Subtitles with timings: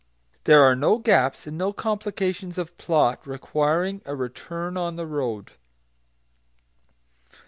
[0.45, 5.51] There are no gaps, and no complications of plot requiring a return on the road.